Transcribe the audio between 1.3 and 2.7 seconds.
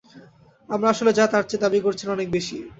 তার চেয়ে দাবি করছেন অনেক বেশি।